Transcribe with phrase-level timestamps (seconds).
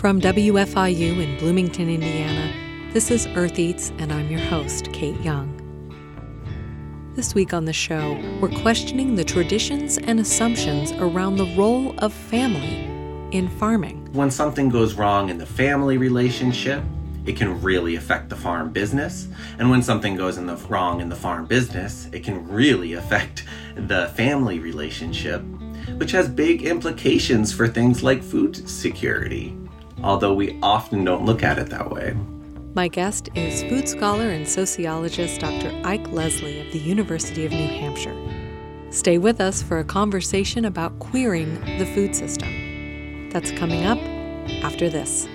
[0.00, 2.54] From WFIU in Bloomington, Indiana,
[2.94, 5.54] this is Earth Eats, and I'm your host, Kate Young.
[7.14, 12.14] This week on the show, we're questioning the traditions and assumptions around the role of
[12.14, 12.86] family
[13.36, 14.10] in farming.
[14.14, 16.82] When something goes wrong in the family relationship,
[17.26, 19.28] it can really affect the farm business.
[19.58, 23.44] And when something goes in the wrong in the farm business, it can really affect
[23.76, 25.42] the family relationship,
[25.98, 29.54] which has big implications for things like food security
[30.02, 32.14] although we often don't look at it that way.
[32.74, 35.72] My guest is food scholar and sociologist Dr.
[35.84, 38.16] Ike Leslie of the University of New Hampshire.
[38.90, 43.28] Stay with us for a conversation about queering the food system.
[43.30, 43.98] That's coming up
[44.64, 45.28] after this.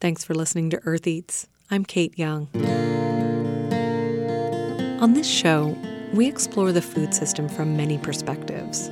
[0.00, 1.46] Thanks for listening to Earth Eats.
[1.70, 2.48] I'm Kate Young.
[5.00, 5.76] On this show,
[6.12, 8.90] we explore the food system from many perspectives.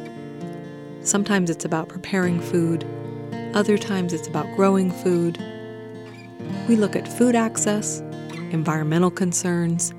[1.03, 2.87] Sometimes it's about preparing food,
[3.55, 5.39] other times it's about growing food.
[6.67, 8.01] We look at food access,
[8.53, 9.93] environmental concerns.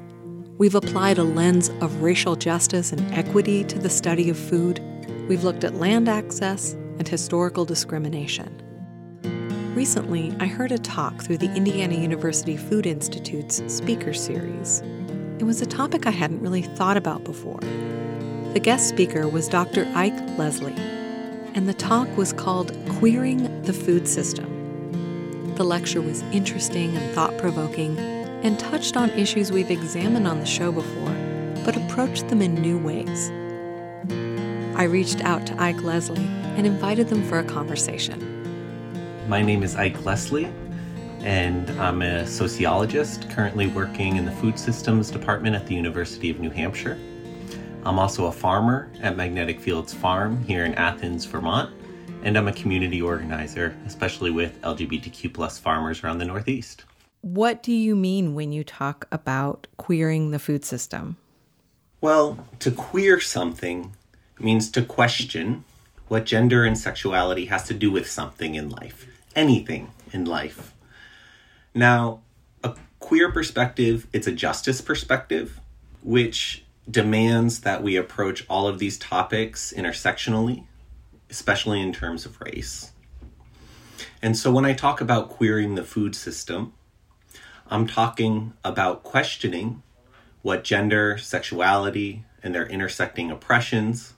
[0.57, 4.79] We've applied a lens of racial justice and equity to the study of food.
[5.27, 8.61] We've looked at land access and historical discrimination.
[9.75, 14.81] Recently, I heard a talk through the Indiana University Food Institute's Speaker Series.
[15.41, 17.59] It was a topic I hadn't really thought about before.
[18.53, 19.91] The guest speaker was Dr.
[19.95, 20.75] Ike Leslie,
[21.55, 25.55] and the talk was called Queering the Food System.
[25.55, 30.45] The lecture was interesting and thought provoking and touched on issues we've examined on the
[30.45, 31.15] show before,
[31.65, 33.31] but approached them in new ways.
[34.77, 36.23] I reached out to Ike Leslie
[36.55, 38.19] and invited them for a conversation.
[39.27, 40.53] My name is Ike Leslie
[41.23, 46.39] and I'm a sociologist currently working in the food systems department at the University of
[46.39, 46.97] New Hampshire.
[47.85, 51.73] I'm also a farmer at Magnetic Fields Farm here in Athens, Vermont,
[52.23, 56.85] and I'm a community organizer, especially with LGBTQ plus farmers around the Northeast.
[57.21, 61.17] What do you mean when you talk about queering the food system?
[61.99, 63.95] Well, to queer something
[64.39, 65.65] means to question
[66.07, 70.73] what gender and sexuality has to do with something in life, anything in life.
[71.73, 72.21] Now,
[72.63, 75.59] a queer perspective, it's a justice perspective,
[76.03, 80.65] which demands that we approach all of these topics intersectionally,
[81.29, 82.91] especially in terms of race.
[84.21, 86.73] And so when I talk about queering the food system,
[87.67, 89.81] I'm talking about questioning
[90.41, 94.13] what gender, sexuality, and their intersecting oppressions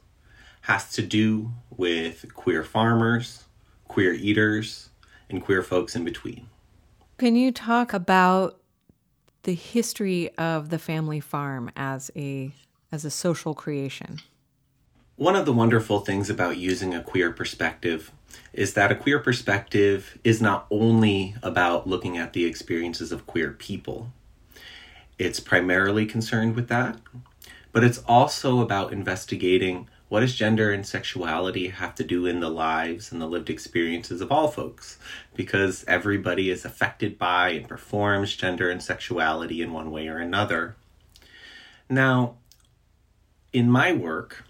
[0.61, 3.43] has to do with queer farmers,
[3.87, 4.89] queer eaters,
[5.29, 6.47] and queer folks in between.
[7.23, 8.59] Can you talk about
[9.44, 12.51] the history of the family farm as a
[12.91, 14.19] as a social creation?
[15.16, 18.12] One of the wonderful things about using a queer perspective
[18.51, 23.51] is that a queer perspective is not only about looking at the experiences of queer
[23.51, 24.12] people.
[25.17, 27.00] It's primarily concerned with that,
[27.72, 32.47] but it's also about investigating what does gender and sexuality have to do in the
[32.47, 35.00] lives and the lived experiences of all folks?
[35.35, 40.75] Because everybody is affected by and performs gender and sexuality in one way or another.
[41.90, 42.35] Now,
[43.51, 44.44] in my work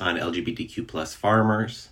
[0.00, 1.90] on LGBTQ plus farmers,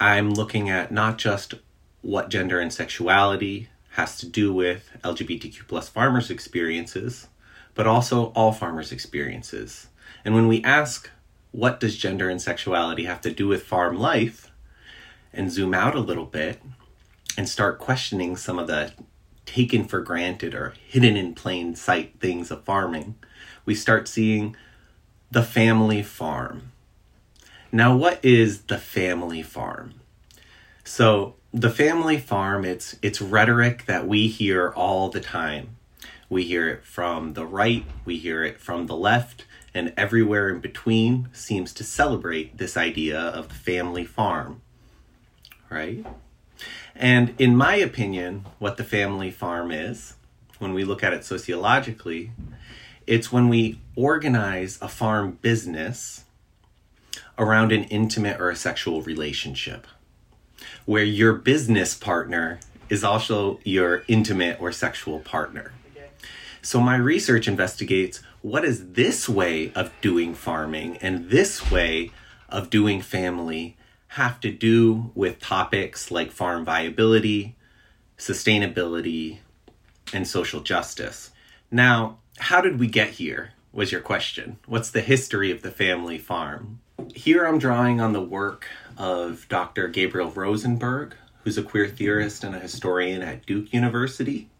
[0.00, 1.54] I'm looking at not just
[2.02, 7.28] what gender and sexuality has to do with LGBTQ plus farmers' experiences,
[7.72, 9.86] but also all farmers' experiences.
[10.24, 11.08] And when we ask
[11.54, 14.50] what does gender and sexuality have to do with farm life
[15.32, 16.60] and zoom out a little bit
[17.38, 18.92] and start questioning some of the
[19.46, 23.14] taken for granted or hidden in plain sight things of farming,
[23.64, 24.56] we start seeing
[25.30, 26.72] the family farm.
[27.70, 29.94] Now, what is the family farm?
[30.82, 35.76] So, the family farm, it's it's rhetoric that we hear all the time.
[36.28, 39.44] We hear it from the right, we hear it from the left,
[39.74, 44.62] and everywhere in between seems to celebrate this idea of the family farm.
[45.68, 46.06] Right?
[46.94, 50.14] And in my opinion, what the family farm is,
[50.58, 52.30] when we look at it sociologically,
[53.06, 56.24] it's when we organize a farm business
[57.36, 59.86] around an intimate or a sexual relationship,
[60.86, 65.72] where your business partner is also your intimate or sexual partner.
[66.62, 72.10] So my research investigates what does this way of doing farming and this way
[72.50, 73.74] of doing family
[74.08, 77.56] have to do with topics like farm viability,
[78.18, 79.38] sustainability,
[80.12, 81.30] and social justice.
[81.70, 83.52] Now, how did we get here?
[83.72, 84.58] was your question.
[84.66, 86.80] What's the history of the family farm?
[87.14, 88.66] Here I'm drawing on the work
[88.98, 89.88] of Dr.
[89.88, 94.50] Gabriel Rosenberg, who's a queer theorist and a historian at Duke University.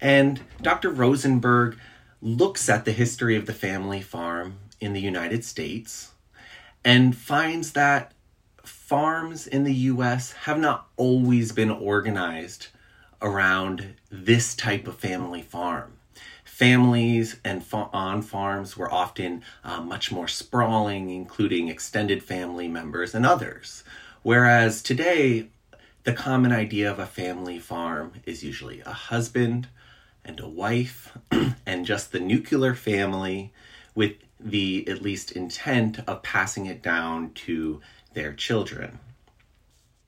[0.00, 0.88] And Dr.
[0.88, 1.78] Rosenberg
[2.22, 6.12] looks at the history of the family farm in the United States
[6.84, 8.12] and finds that
[8.62, 12.68] farms in the US have not always been organized
[13.20, 15.94] around this type of family farm.
[16.44, 23.14] Families and fa- on farms were often uh, much more sprawling, including extended family members
[23.16, 23.82] and others.
[24.22, 25.48] Whereas today,
[26.04, 29.68] the common idea of a family farm is usually a husband
[30.24, 31.16] and a wife
[31.66, 33.52] and just the nuclear family
[33.94, 37.80] with the at least intent of passing it down to
[38.14, 38.98] their children.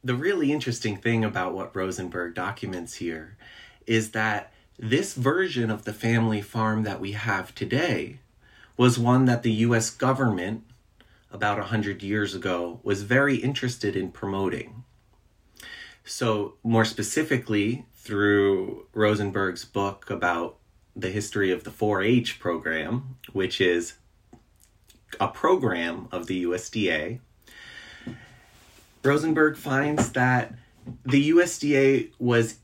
[0.03, 3.37] The really interesting thing about what Rosenberg documents here
[3.87, 8.19] is that this version of the family farm that we have today
[8.77, 10.65] was one that the US government
[11.31, 14.85] about 100 years ago was very interested in promoting.
[16.05, 20.59] So, more specifically, through Rosenberg's book about
[20.95, 23.95] the history of the 4 H program, which is
[25.19, 27.21] a program of the USDA,
[29.03, 30.55] Rosenberg finds that
[31.05, 32.59] the USDA was,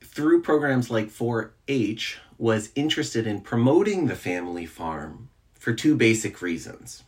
[0.00, 6.40] through programs like 4 H, was interested in promoting the family farm for two basic
[6.40, 7.02] reasons.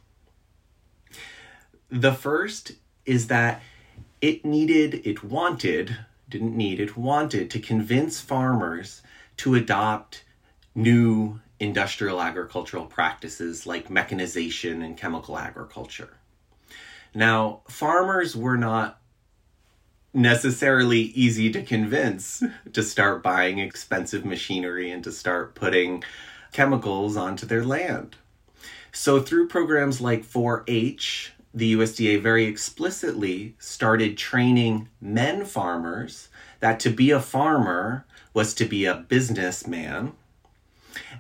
[1.89, 2.73] The first
[3.07, 3.63] is that
[4.21, 5.97] it needed, it wanted,
[6.31, 9.03] didn't need, it wanted to convince farmers
[9.39, 10.25] to adopt
[10.75, 16.17] new industrial agricultural practices like mechanization and chemical agriculture.
[17.15, 19.01] Now, farmers were not
[20.13, 22.43] necessarily easy to convince
[22.73, 26.03] to start buying expensive machinery and to start putting
[26.53, 28.17] chemicals onto their land.
[28.93, 36.29] So, through programs like 4 H, the USDA very explicitly started training men farmers
[36.61, 40.13] that to be a farmer was to be a businessman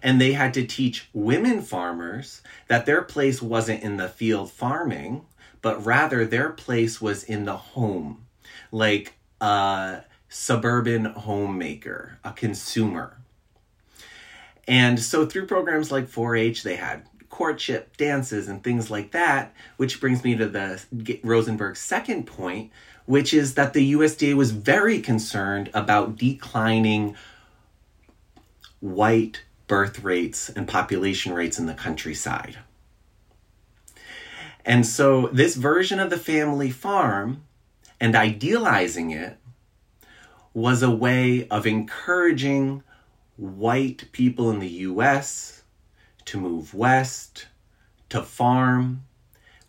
[0.03, 5.23] and they had to teach women farmers that their place wasn't in the field farming,
[5.63, 8.27] but rather their place was in the home,
[8.73, 13.19] like a suburban homemaker, a consumer.
[14.67, 19.55] And so through programs like 4 H, they had courtship dances and things like that,
[19.79, 20.83] which brings me to the
[21.23, 22.71] Rosenberg's second point,
[23.07, 27.17] which is that the USDA was very concerned about declining
[28.81, 32.59] white birth rates and population rates in the countryside.
[34.65, 37.45] And so, this version of the family farm
[38.01, 39.39] and idealizing it
[40.53, 42.83] was a way of encouraging
[43.37, 45.60] white people in the US
[46.27, 47.47] to move west,
[48.09, 49.05] to farm,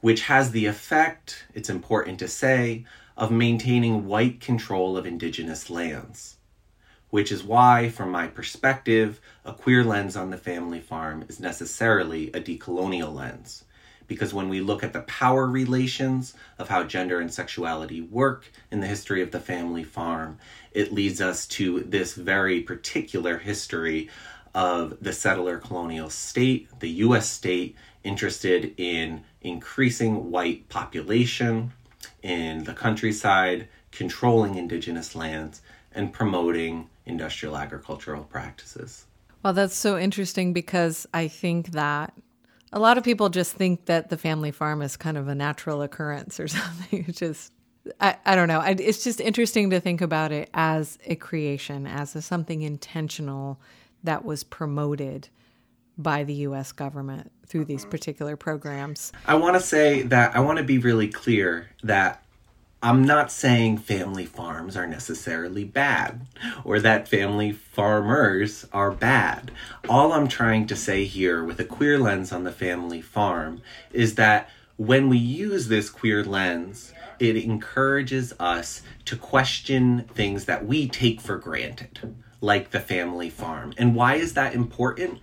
[0.01, 2.85] which has the effect, it's important to say,
[3.17, 6.37] of maintaining white control of indigenous lands
[7.11, 12.29] which is why, from my perspective, a queer lens on the family farm is necessarily
[12.29, 13.65] a decolonial lens.
[14.07, 18.79] Because when we look at the power relations of how gender and sexuality work in
[18.79, 20.37] the history of the family farm,
[20.71, 24.09] it leads us to this very particular history
[24.53, 31.71] of the settler colonial state, the US state, interested in increasing white population
[32.23, 35.61] in the countryside, controlling indigenous lands,
[35.93, 39.05] and promoting industrial agricultural practices.
[39.43, 42.13] Well, that's so interesting because I think that
[42.71, 45.81] a lot of people just think that the family farm is kind of a natural
[45.81, 47.05] occurrence or something.
[47.07, 47.51] It's just,
[47.99, 48.61] I, I don't know.
[48.61, 53.59] It's just interesting to think about it as a creation, as a, something intentional
[54.03, 55.29] that was promoted
[55.97, 59.11] by the US government through these particular programs.
[59.25, 62.23] I want to say that I want to be really clear that
[62.83, 66.25] I'm not saying family farms are necessarily bad
[66.63, 69.51] or that family farmers are bad.
[69.87, 73.61] All I'm trying to say here with a queer lens on the family farm
[73.93, 80.65] is that when we use this queer lens, it encourages us to question things that
[80.65, 83.73] we take for granted, like the family farm.
[83.77, 85.19] And why is that important?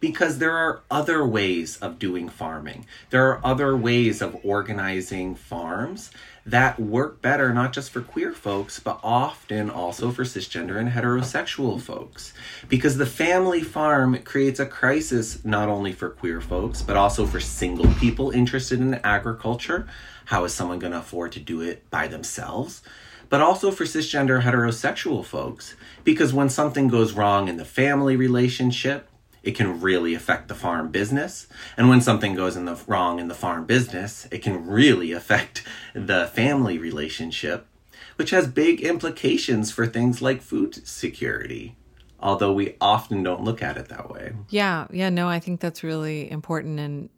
[0.00, 6.10] Because there are other ways of doing farming, there are other ways of organizing farms
[6.44, 11.80] that work better not just for queer folks, but often also for cisgender and heterosexual
[11.80, 12.32] folks.
[12.68, 17.38] Because the family farm creates a crisis not only for queer folks, but also for
[17.38, 19.86] single people interested in agriculture.
[20.24, 22.82] How is someone going to afford to do it by themselves?
[23.32, 25.74] But also for cisgender heterosexual folks,
[26.04, 29.08] because when something goes wrong in the family relationship,
[29.42, 31.46] it can really affect the farm business.
[31.78, 35.62] And when something goes in the wrong in the farm business, it can really affect
[35.94, 37.66] the family relationship,
[38.16, 41.74] which has big implications for things like food security.
[42.20, 44.34] Although we often don't look at it that way.
[44.50, 47.08] Yeah, yeah, no, I think that's really important and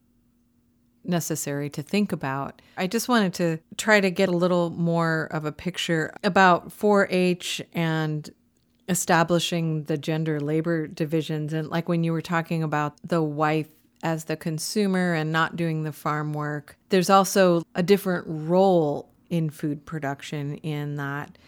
[1.05, 2.61] necessary to think about.
[2.77, 7.09] I just wanted to try to get a little more of a picture about 4
[7.11, 8.29] H and
[8.89, 11.53] establishing the gender labor divisions.
[11.53, 13.69] And like when you were talking about the wife
[14.03, 19.49] as the consumer and not doing the farm work, there's also a different role in
[19.51, 21.39] food production in that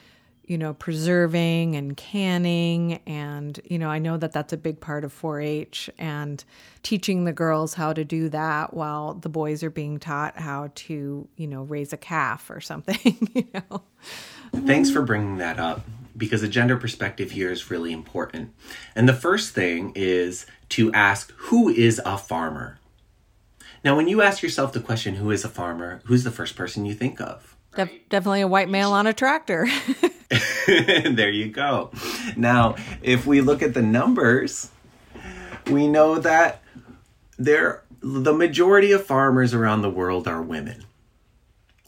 [0.47, 3.00] you know, preserving and canning.
[3.07, 6.43] And, you know, I know that that's a big part of 4 H and
[6.83, 11.29] teaching the girls how to do that while the boys are being taught how to,
[11.37, 13.83] you know, raise a calf or something, you know.
[14.53, 15.85] Thanks for bringing that up
[16.17, 18.55] because the gender perspective here is really important.
[18.95, 22.79] And the first thing is to ask who is a farmer?
[23.85, 26.87] Now, when you ask yourself the question, who is a farmer, who's the first person
[26.87, 27.57] you think of?
[27.76, 29.69] Def- definitely a white male on a tractor.
[31.14, 31.90] there you go.
[32.37, 34.70] Now, if we look at the numbers,
[35.70, 36.62] we know that
[37.38, 40.85] there the majority of farmers around the world are women.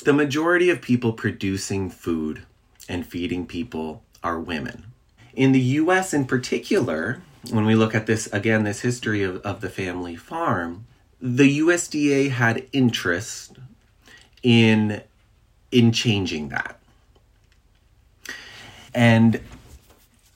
[0.04, 2.42] The majority of people producing food
[2.88, 4.87] and feeding people are women.
[5.35, 7.20] In the US in particular,
[7.50, 10.87] when we look at this again, this history of, of the family farm,
[11.20, 13.58] the USDA had interest
[14.42, 15.02] in
[15.70, 16.78] in changing that.
[18.95, 19.40] And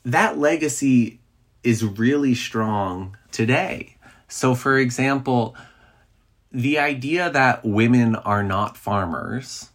[0.04, 1.20] that legacy
[1.62, 3.96] is really strong today.
[4.28, 5.56] So, for example,
[6.50, 9.70] the idea that women are not farmers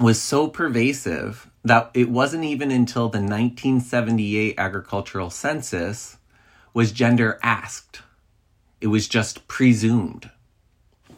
[0.00, 6.16] was so pervasive that it wasn't even until the 1978 agricultural census
[6.72, 8.02] was gender asked.
[8.80, 10.30] It was just presumed.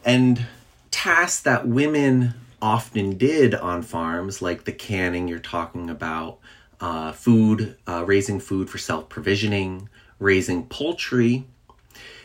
[0.03, 0.47] And
[0.91, 6.39] tasks that women often did on farms, like the canning you're talking about,
[6.79, 9.89] uh, food, uh, raising food for self provisioning,
[10.19, 11.45] raising poultry,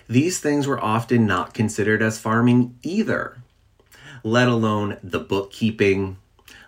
[0.08, 3.38] these things were often not considered as farming either,
[4.24, 6.16] let alone the bookkeeping,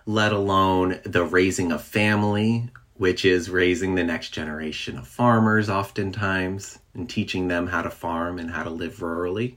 [0.05, 6.77] let alone the raising of family, which is raising the next generation of farmers oftentimes
[6.93, 9.55] and teaching them how to farm and how to live rurally.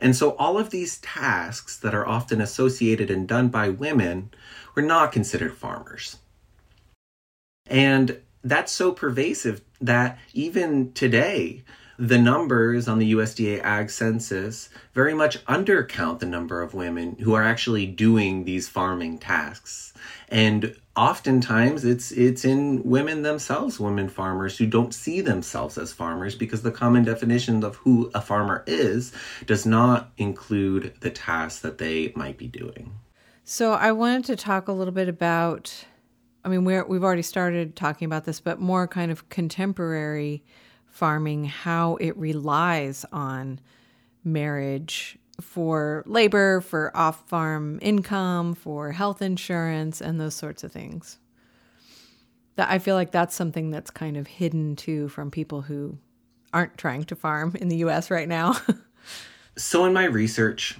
[0.00, 4.30] And so all of these tasks that are often associated and done by women
[4.76, 6.18] were not considered farmers.
[7.68, 11.62] And that's so pervasive that even today,
[11.98, 17.34] the numbers on the USDA Ag Census very much undercount the number of women who
[17.34, 19.92] are actually doing these farming tasks.
[20.28, 26.36] And oftentimes it's it's in women themselves, women farmers who don't see themselves as farmers
[26.36, 29.12] because the common definition of who a farmer is
[29.46, 32.92] does not include the tasks that they might be doing.
[33.44, 35.84] So I wanted to talk a little bit about
[36.48, 40.42] I mean we're we've already started talking about this, but more kind of contemporary
[40.86, 43.60] farming, how it relies on
[44.24, 51.18] marriage for labor, for off farm income, for health insurance, and those sorts of things.
[52.56, 55.98] That I feel like that's something that's kind of hidden too from people who
[56.54, 58.56] aren't trying to farm in the US right now.
[59.58, 60.78] so in my research,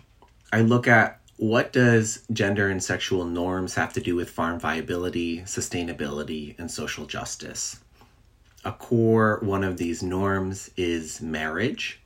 [0.51, 5.41] I look at what does gender and sexual norms have to do with farm viability,
[5.41, 7.81] sustainability, and social justice?
[8.65, 12.01] a core one of these norms is marriage.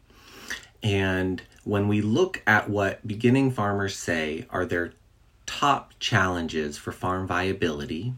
[0.83, 4.93] And when we look at what beginning farmers say are their
[5.47, 8.15] top challenges for farm viability,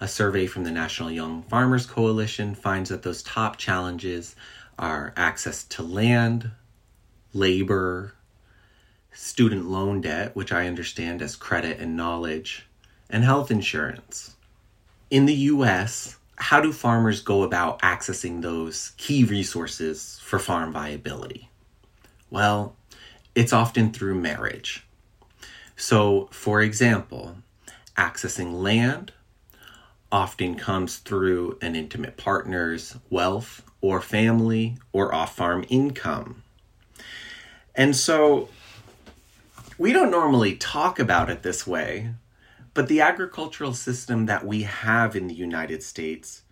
[0.00, 4.34] a survey from the National Young Farmers Coalition finds that those top challenges
[4.78, 6.50] are access to land,
[7.32, 8.14] labor,
[9.12, 12.66] student loan debt, which I understand as credit and knowledge,
[13.10, 14.36] and health insurance.
[15.10, 21.50] In the US, how do farmers go about accessing those key resources for farm viability?
[22.30, 22.74] Well,
[23.34, 24.84] it's often through marriage.
[25.76, 27.36] So, for example,
[27.96, 29.12] accessing land
[30.10, 36.42] often comes through an intimate partner's wealth or family or off farm income.
[37.74, 38.48] And so,
[39.82, 42.14] we don't normally talk about it this way,
[42.72, 46.42] but the agricultural system that we have in the United States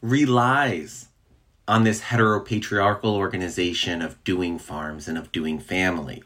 [0.00, 1.06] relies
[1.68, 6.24] on this heteropatriarchal organization of doing farms and of doing family.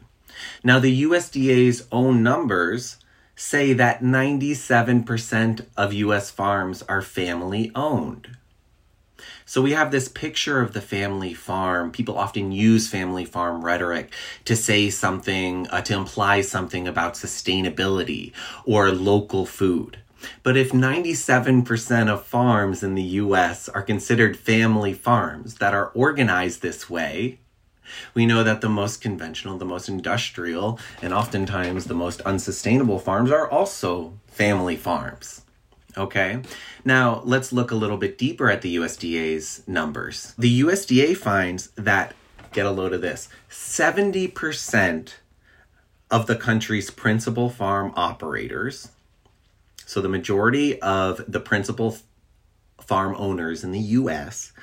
[0.63, 2.97] Now, the USDA's own numbers
[3.35, 8.35] say that 97% of US farms are family owned.
[9.49, 11.93] So we have this picture of the family farm.
[11.93, 14.11] People often use family farm rhetoric
[14.43, 18.33] to say something, uh, to imply something about sustainability
[18.65, 19.99] or local food.
[20.43, 26.61] But if 97% of farms in the US are considered family farms that are organized
[26.61, 27.39] this way,
[28.13, 33.31] we know that the most conventional, the most industrial, and oftentimes the most unsustainable farms
[33.31, 35.43] are also family farms.
[35.97, 36.41] Okay,
[36.85, 40.35] now let's look a little bit deeper at the USDA's numbers.
[40.37, 42.13] The USDA finds that,
[42.51, 45.13] get a load of this, 70%
[46.11, 48.89] of the country's principal farm operators,
[49.87, 51.97] so the majority of the principal
[52.79, 54.53] farm owners in the US,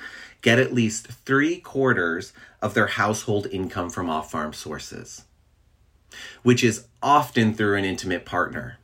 [0.41, 5.25] get at least three quarters of their household income from off farm sources,
[6.43, 8.77] which is often through an intimate partner.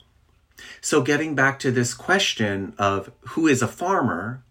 [0.84, 4.44] So, getting back to this question of who is a farmer,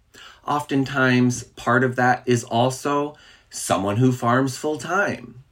[0.46, 3.16] oftentimes part of that is also
[3.50, 5.42] someone who farms full time.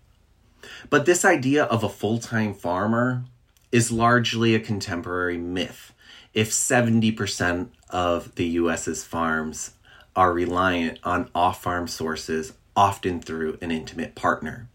[0.89, 3.25] But this idea of a full time farmer
[3.73, 5.93] is largely a contemporary myth.
[6.33, 9.73] If 70% of the US's farms
[10.15, 14.69] are reliant on off farm sources, often through an intimate partner.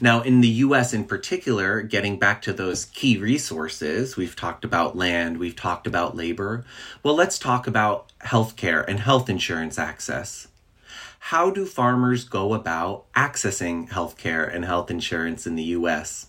[0.00, 4.96] Now, in the US in particular, getting back to those key resources, we've talked about
[4.96, 6.64] land, we've talked about labor.
[7.02, 10.48] Well, let's talk about healthcare and health insurance access.
[11.18, 16.26] How do farmers go about accessing healthcare and health insurance in the US?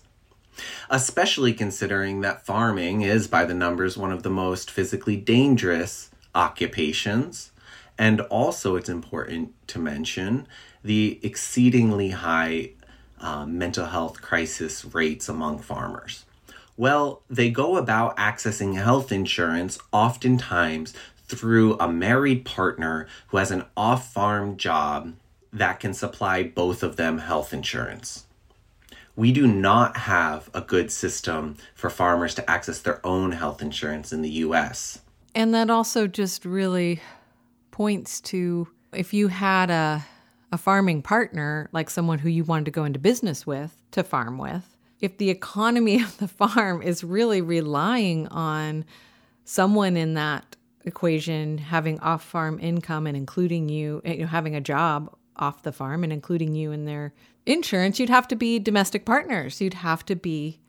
[0.90, 7.52] Especially considering that farming is, by the numbers, one of the most physically dangerous occupations.
[7.96, 10.46] And also, it's important to mention
[10.82, 12.72] the exceedingly high
[13.20, 16.24] um, mental health crisis rates among farmers?
[16.76, 20.94] Well, they go about accessing health insurance oftentimes
[21.26, 25.14] through a married partner who has an off farm job
[25.52, 28.24] that can supply both of them health insurance.
[29.16, 34.12] We do not have a good system for farmers to access their own health insurance
[34.12, 35.00] in the US.
[35.34, 37.00] And that also just really
[37.70, 40.04] points to if you had a
[40.52, 44.38] a farming partner, like someone who you wanted to go into business with to farm
[44.38, 48.84] with, if the economy of the farm is really relying on
[49.44, 54.54] someone in that equation having off farm income and including you, eh, you know, having
[54.54, 57.12] a job off the farm and including you in their
[57.46, 59.60] insurance, you'd have to be domestic partners.
[59.60, 60.60] You'd have to be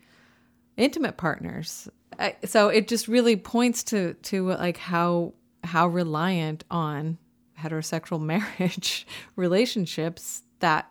[0.77, 1.89] intimate partners.
[2.19, 7.17] Eh, so it just really points to to like how how reliant on
[7.61, 8.21] heterosexual
[8.59, 10.87] marriage relationships that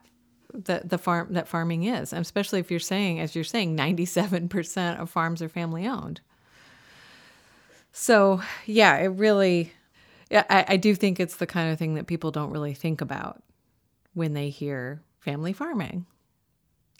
[0.52, 5.00] the the farm that farming is, and especially if you're saying, as you're saying, 97%
[5.00, 6.20] of farms are family owned.
[7.92, 9.72] So yeah, it really,
[10.30, 13.00] yeah, I, I do think it's the kind of thing that people don't really think
[13.00, 13.42] about
[14.14, 16.06] when they hear family farming.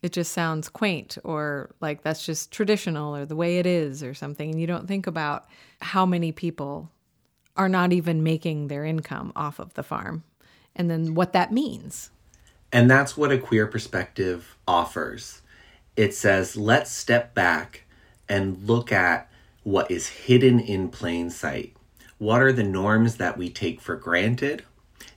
[0.03, 4.15] It just sounds quaint or like that's just traditional or the way it is or
[4.15, 4.51] something.
[4.51, 5.47] And you don't think about
[5.81, 6.91] how many people
[7.61, 10.25] are not even making their income off of the farm
[10.75, 12.11] and then what that means.
[12.73, 15.43] And that's what a queer perspective offers.
[15.95, 17.85] It says, let's step back
[18.31, 19.31] and look at
[19.63, 21.77] what is hidden in plain sight.
[22.17, 24.65] What are the norms that we take for granted?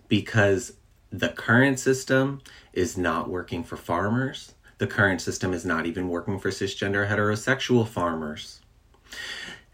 [0.10, 0.74] Because
[1.14, 2.42] the current system
[2.74, 4.54] is not working for farmers.
[4.80, 8.60] The current system is not even working for cisgender heterosexual farmers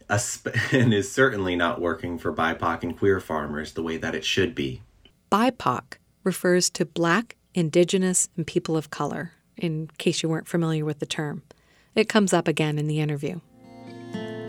[0.72, 4.56] and is certainly not working for BIPOC and queer farmers the way that it should
[4.56, 4.82] be.
[5.32, 11.00] BIPOC refers to Black, Indigenous, and people of color, in case you weren't familiar with
[11.00, 11.44] the term.
[11.96, 13.40] It comes up again in the interview.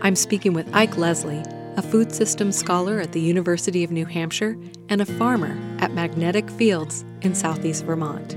[0.01, 1.43] I'm speaking with Ike Leslie,
[1.77, 4.57] a food systems scholar at the University of New Hampshire
[4.89, 8.35] and a farmer at Magnetic Fields in southeast Vermont.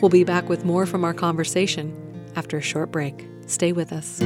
[0.00, 1.96] We'll be back with more from our conversation
[2.34, 3.26] after a short break.
[3.46, 4.20] Stay with us.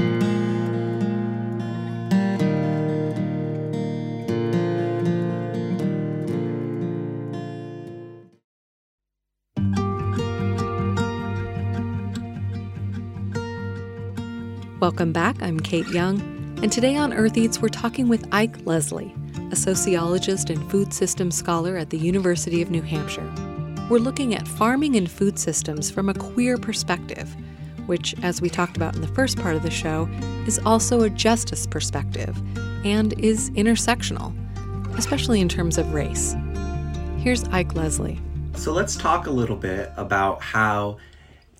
[14.86, 15.42] Welcome back.
[15.42, 16.20] I'm Kate Young,
[16.62, 19.12] and today on Earth Eats, we're talking with Ike Leslie,
[19.50, 23.28] a sociologist and food systems scholar at the University of New Hampshire.
[23.90, 27.34] We're looking at farming and food systems from a queer perspective,
[27.86, 30.08] which, as we talked about in the first part of the show,
[30.46, 32.40] is also a justice perspective
[32.86, 34.32] and is intersectional,
[34.96, 36.36] especially in terms of race.
[37.18, 38.20] Here's Ike Leslie.
[38.54, 40.98] So let's talk a little bit about how,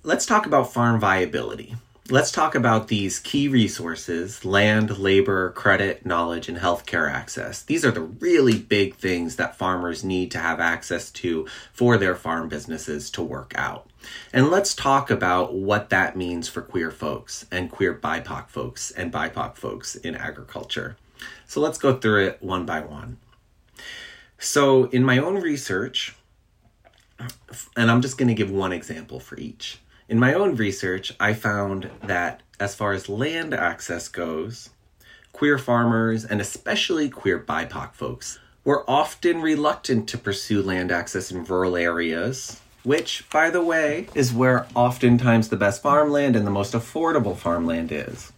[0.05, 1.75] let's talk about farm viability
[2.11, 7.63] let's talk about these key resources land, labor, credit, knowledge, and healthcare access.
[7.63, 12.15] These are the really big things that farmers need to have access to for their
[12.15, 13.89] farm businesses to work out.
[14.33, 19.13] And let's talk about what that means for queer folks and queer BIPOC folks and
[19.13, 20.97] BIPOC folks in agriculture.
[21.47, 23.19] So let's go through it one by one.
[24.39, 26.15] So, in my own research,
[27.75, 29.81] and I'm just going to give one example for each.
[30.09, 34.71] In my own research, I found that as far as land access goes,
[35.33, 41.43] queer farmers and especially queer BIPOC folks were often reluctant to pursue land access in
[41.45, 46.73] rural areas, which, by the way, is where oftentimes the best farmland and the most
[46.73, 48.33] affordable farmland is.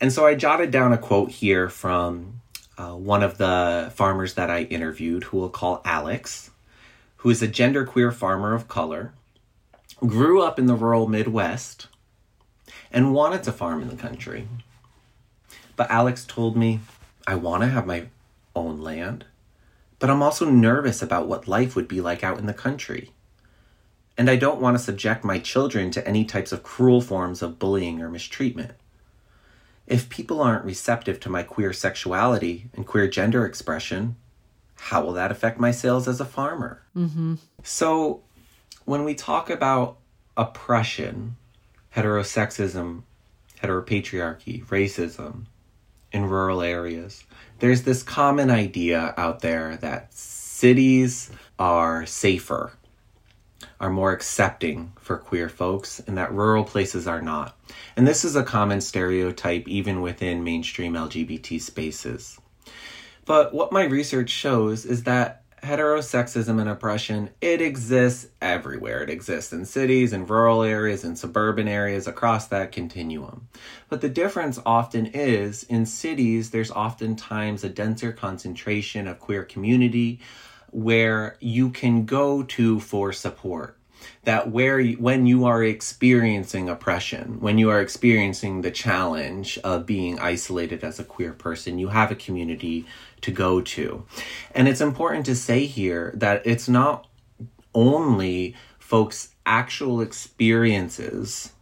[0.00, 2.40] And so I jotted down a quote here from
[2.78, 6.52] uh, one of the farmers that I interviewed, who we'll call Alex
[7.22, 9.12] who is a genderqueer farmer of color,
[10.06, 11.88] grew up in the rural Midwest,
[12.90, 14.48] and wanted to farm in the country.
[15.76, 16.80] But Alex told me,
[17.26, 18.06] I want to have my
[18.54, 19.24] own land,
[19.98, 23.12] but I'm also nervous about what life would be like out in the country.
[24.18, 27.58] And I don't want to subject my children to any types of cruel forms of
[27.58, 28.72] bullying or mistreatment.
[29.86, 34.16] If people aren't receptive to my queer sexuality and queer gender expression,
[34.76, 36.82] how will that affect my sales as a farmer?
[36.96, 37.36] Mm-hmm.
[37.62, 38.22] So,
[38.84, 39.98] when we talk about
[40.36, 41.36] oppression,
[41.94, 43.02] heterosexism,
[43.62, 45.46] heteropatriarchy, racism
[46.10, 47.24] in rural areas,
[47.60, 52.72] there's this common idea out there that cities are safer,
[53.80, 57.56] are more accepting for queer folks, and that rural places are not.
[57.96, 62.40] And this is a common stereotype even within mainstream LGBT spaces.
[63.24, 69.02] But what my research shows is that heterosexism and oppression, it exists everywhere.
[69.02, 73.48] It exists in cities, in rural areas, in suburban areas, across that continuum.
[73.88, 80.20] But the difference often is in cities, there's oftentimes a denser concentration of queer community
[80.70, 83.78] where you can go to for support
[84.24, 90.18] that where when you are experiencing oppression, when you are experiencing the challenge of being
[90.18, 92.86] isolated as a queer person, you have a community
[93.22, 94.04] to go to.
[94.54, 97.06] And it's important to say here that it's not
[97.74, 101.52] only folks' actual experiences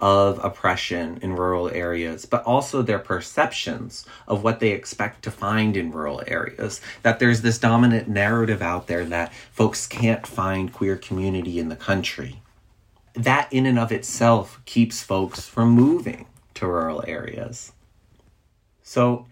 [0.00, 5.76] of oppression in rural areas, but also their perceptions of what they expect to find
[5.76, 6.80] in rural areas.
[7.02, 11.76] That there's this dominant narrative out there that folks can't find queer community in the
[11.76, 12.40] country.
[13.14, 17.72] That, in and of itself, keeps folks from moving to rural areas.
[18.82, 19.26] So,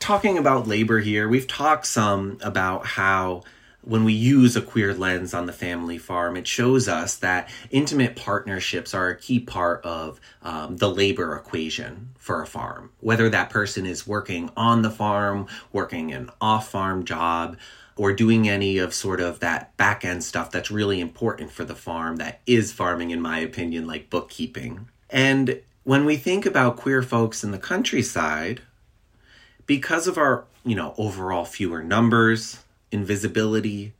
[0.00, 3.44] talking about labor here, we've talked some about how
[3.82, 8.16] when we use a queer lens on the family farm, it shows us that intimate
[8.16, 12.90] partnerships are a key part of um, the labor equation for a farm.
[13.00, 17.56] Whether that person is working on the farm, working an off farm job,
[17.96, 21.74] or doing any of sort of that back end stuff that's really important for the
[21.74, 24.88] farm that is farming, in my opinion, like bookkeeping.
[25.10, 28.62] And when we think about queer folks in the countryside,
[29.70, 33.92] because of our, you know, overall fewer numbers, invisibility,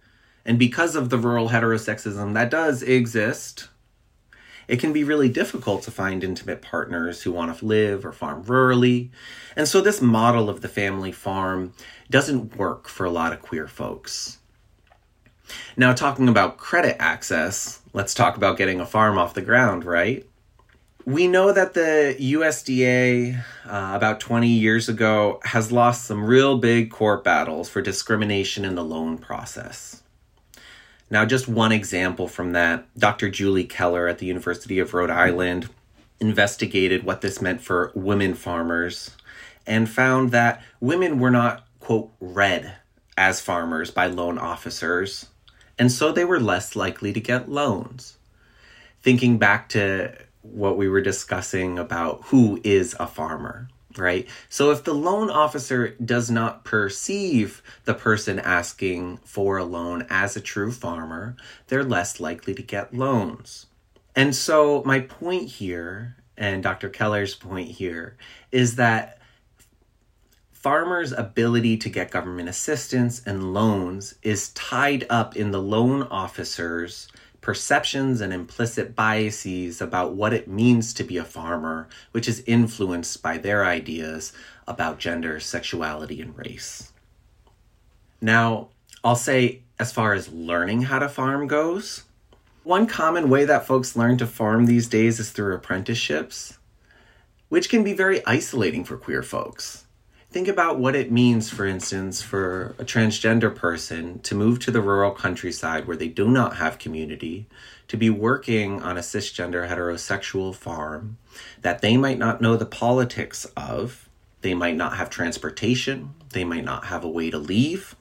[0.44, 3.68] and because of the rural heterosexism that does exist,
[4.66, 8.42] it can be really difficult to find intimate partners who want to live or farm
[8.46, 9.10] rurally.
[9.54, 11.72] And so, this model of the family farm
[12.10, 14.38] doesn't work for a lot of queer folks.
[15.76, 20.26] Now, talking about credit access, let's talk about getting a farm off the ground, right?
[21.06, 26.90] We know that the USDA, uh, about 20 years ago, has lost some real big
[26.90, 30.02] court battles for discrimination in the loan process.
[31.10, 33.30] Now, just one example from that Dr.
[33.30, 35.68] Julie Keller at the University of Rhode Island
[36.20, 39.16] investigated what this meant for women farmers
[39.66, 42.76] and found that women were not, quote, read
[43.16, 45.26] as farmers by loan officers,
[45.78, 48.18] and so they were less likely to get loans.
[49.02, 54.26] Thinking back to what we were discussing about who is a farmer, right?
[54.48, 60.36] So if the loan officer does not perceive the person asking for a loan as
[60.36, 61.36] a true farmer,
[61.68, 63.66] they're less likely to get loans.
[64.16, 66.88] And so my point here, and Dr.
[66.88, 68.16] Keller's point here,
[68.50, 69.18] is that
[70.52, 77.08] farmers' ability to get government assistance and loans is tied up in the loan officer's
[77.50, 83.20] perceptions and implicit biases about what it means to be a farmer, which is influenced
[83.24, 84.32] by their ideas
[84.68, 86.92] about gender, sexuality, and race.
[88.20, 88.68] Now,
[89.02, 92.04] I'll say, as far as learning how to farm goes,
[92.62, 96.58] One common way that folks learn to farm these days is through apprenticeships,
[97.48, 99.79] which can be very isolating for queer folks.
[100.30, 104.80] Think about what it means, for instance, for a transgender person to move to the
[104.80, 107.46] rural countryside where they do not have community,
[107.88, 111.18] to be working on a cisgender heterosexual farm
[111.62, 114.08] that they might not know the politics of.
[114.42, 117.96] They might not have transportation, they might not have a way to leave.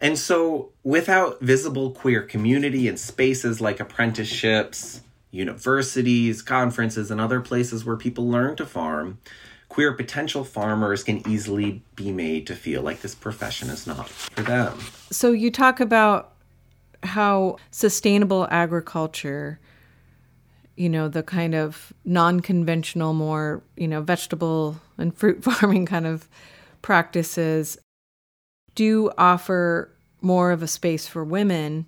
[0.00, 7.84] And so, without visible queer community and spaces like apprenticeships, universities, conferences, and other places
[7.84, 9.18] where people learn to farm,
[9.68, 14.42] queer potential farmers can easily be made to feel like this profession is not for
[14.42, 14.78] them.
[15.10, 16.32] So, you talk about
[17.02, 19.60] how sustainable agriculture,
[20.76, 26.06] you know, the kind of non conventional, more, you know, vegetable and fruit farming kind
[26.06, 26.28] of
[26.82, 27.78] practices
[28.74, 31.86] do offer more of a space for women,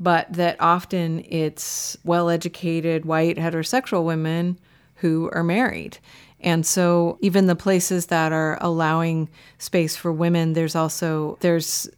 [0.00, 4.58] but that often it's well educated, white, heterosexual women
[4.96, 5.98] who are married.
[6.40, 11.88] And so even the places that are allowing space for women, there's also there's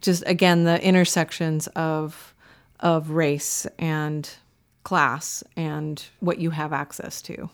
[0.00, 2.34] just again the intersections of
[2.80, 4.30] of race and
[4.84, 7.50] class and what you have access to.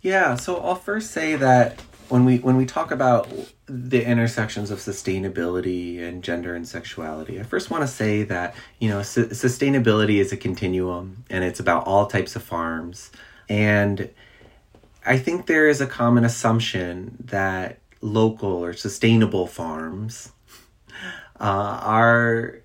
[0.00, 3.28] Yeah, so I'll first say that when we when we talk about
[3.66, 8.88] the intersections of sustainability and gender and sexuality, I first want to say that you
[8.88, 13.10] know su- sustainability is a continuum and it's about all types of farms
[13.48, 14.10] and
[15.06, 20.32] I think there is a common assumption that local or sustainable farms
[21.40, 22.60] uh, are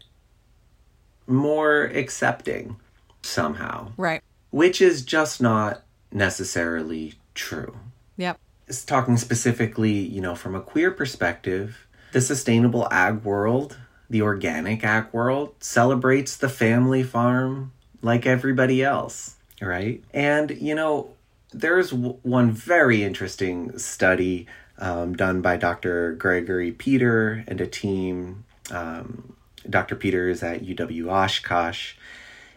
[1.27, 2.77] more accepting
[3.21, 3.91] somehow.
[3.97, 4.21] Right.
[4.51, 7.75] Which is just not necessarily true.
[8.17, 8.39] Yep.
[8.67, 13.77] It's talking specifically, you know, from a queer perspective, the sustainable ag world,
[14.09, 17.71] the organic ag world, celebrates the family farm
[18.01, 20.03] like everybody else, right?
[20.13, 21.11] And, you know,
[21.51, 26.13] there's w- one very interesting study um, done by Dr.
[26.13, 28.45] Gregory Peter and a team.
[28.71, 29.35] Um,
[29.69, 29.95] Dr.
[29.95, 31.95] Peter is at UW Oshkosh.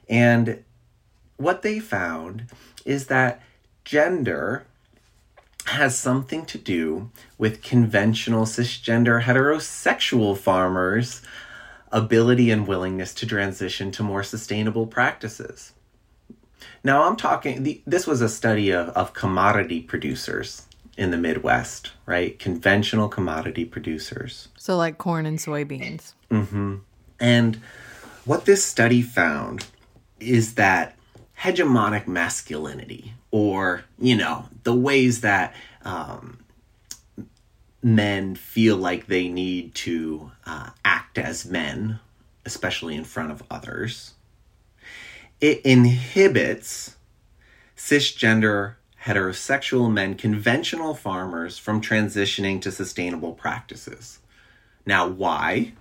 [0.09, 0.63] And
[1.37, 2.47] what they found
[2.85, 3.43] is that
[3.85, 4.67] gender
[5.67, 11.23] has something to do with conventional cisgender heterosexual farmers'
[11.91, 15.73] ability and willingness to transition to more sustainable practices.
[16.85, 21.93] Now, I'm talking, the, this was a study of, of commodity producers in the Midwest,
[22.07, 22.39] right?
[22.39, 24.49] Conventional commodity producers.
[24.57, 26.15] So, like corn and soybeans.
[26.31, 26.77] Mm-hmm.
[27.21, 27.61] And
[28.25, 29.67] what this study found
[30.21, 30.97] is that
[31.41, 36.45] hegemonic masculinity, or, you know, the ways that um,
[37.83, 41.99] men feel like they need to uh, act as men,
[42.45, 44.15] especially in front of others,
[45.43, 46.97] it inhibits
[47.77, 54.21] cisgender heterosexual men, conventional farmers, from transitioning to sustainable practices.
[54.87, 55.73] Now, why?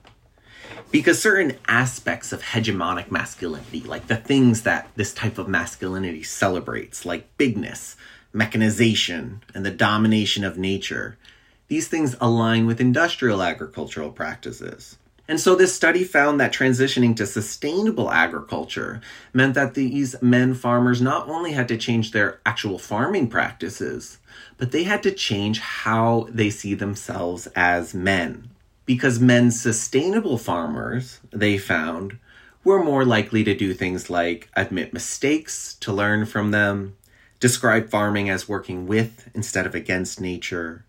[0.90, 7.06] Because certain aspects of hegemonic masculinity, like the things that this type of masculinity celebrates,
[7.06, 7.96] like bigness,
[8.34, 11.20] mechanization, and the domination of nature,
[11.68, 14.98] these things align with industrial agricultural practices.
[15.32, 19.00] And so this study found that transitioning to sustainable agriculture
[19.32, 24.18] meant that these men farmers not only had to change their actual farming practices,
[24.58, 28.50] but they had to change how they see themselves as men.
[28.86, 32.18] Because men sustainable farmers, they found,
[32.66, 36.98] were more likely to do things like admit mistakes, to learn from them,
[37.40, 40.84] describe farming as working with instead of against nature,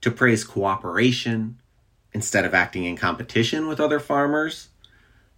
[0.00, 1.60] to praise cooperation,
[2.14, 4.68] instead of acting in competition with other farmers,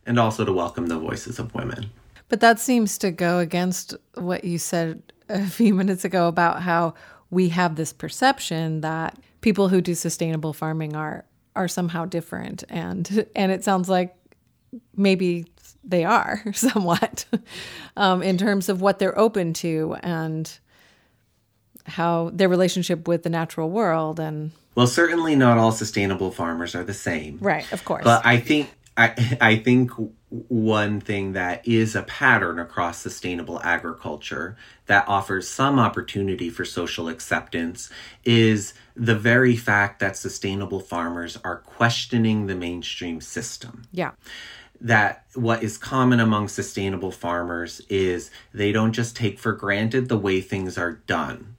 [0.06, 1.90] and also to welcome the voices of women.
[2.28, 6.94] But that seems to go against what you said a few minutes ago about how
[7.30, 13.26] we have this perception that people who do sustainable farming are are somehow different and
[13.36, 14.14] and it sounds like
[14.94, 15.46] maybe
[15.82, 17.24] they are somewhat
[17.96, 20.58] um, in terms of what they're open to and
[21.86, 26.84] how their relationship with the natural world and well, certainly not all sustainable farmers are
[26.84, 27.38] the same.
[27.40, 28.04] Right, of course.
[28.04, 29.90] But I think I I think
[30.28, 37.08] one thing that is a pattern across sustainable agriculture that offers some opportunity for social
[37.08, 37.90] acceptance
[38.24, 43.84] is the very fact that sustainable farmers are questioning the mainstream system.
[43.92, 44.12] Yeah.
[44.78, 50.18] That what is common among sustainable farmers is they don't just take for granted the
[50.18, 51.55] way things are done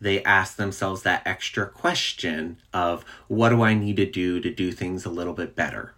[0.00, 4.72] they ask themselves that extra question of what do I need to do to do
[4.72, 5.94] things a little bit better?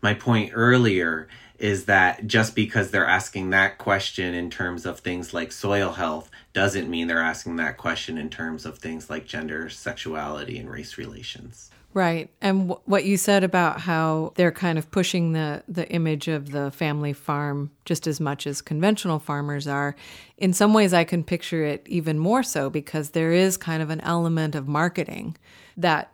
[0.00, 5.32] My point earlier is that just because they're asking that question in terms of things
[5.32, 9.70] like soil health doesn't mean they're asking that question in terms of things like gender,
[9.70, 11.70] sexuality, and race relations.
[11.94, 12.28] Right.
[12.40, 16.50] And w- what you said about how they're kind of pushing the, the image of
[16.50, 19.94] the family farm just as much as conventional farmers are,
[20.36, 23.90] in some ways I can picture it even more so because there is kind of
[23.90, 25.36] an element of marketing
[25.76, 26.10] that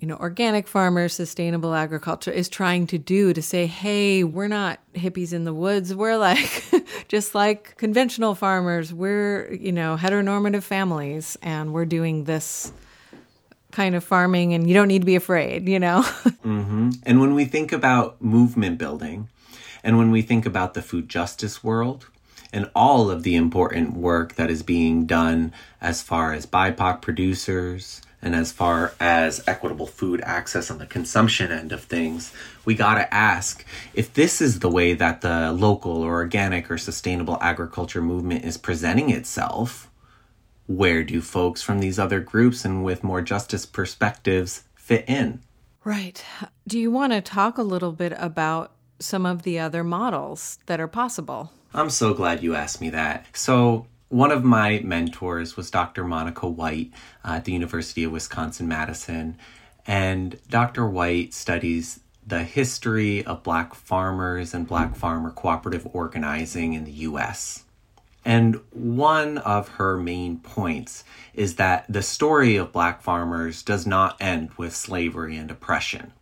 [0.00, 4.80] you know organic farmers sustainable agriculture is trying to do to say hey we're not
[4.94, 6.64] hippies in the woods we're like
[7.08, 12.72] just like conventional farmers we're you know heteronormative families and we're doing this
[13.74, 16.02] kind of farming and you don't need to be afraid, you know?
[16.44, 16.90] mm-hmm.
[17.02, 19.28] And when we think about movement building
[19.82, 22.06] and when we think about the food justice world,
[22.54, 28.00] and all of the important work that is being done as far as BIPOC producers
[28.22, 32.32] and as far as equitable food access on the consumption end of things,
[32.64, 36.78] we got to ask if this is the way that the local or organic or
[36.78, 39.90] sustainable agriculture movement is presenting itself
[40.66, 45.42] where do folks from these other groups and with more justice perspectives fit in?
[45.84, 46.24] Right.
[46.66, 50.80] Do you want to talk a little bit about some of the other models that
[50.80, 51.52] are possible?
[51.74, 53.26] I'm so glad you asked me that.
[53.36, 56.04] So, one of my mentors was Dr.
[56.04, 56.92] Monica White
[57.24, 59.36] uh, at the University of Wisconsin Madison.
[59.86, 60.88] And Dr.
[60.88, 67.63] White studies the history of Black farmers and Black farmer cooperative organizing in the US.
[68.24, 74.16] And one of her main points is that the story of black farmers does not
[74.20, 76.12] end with slavery and oppression,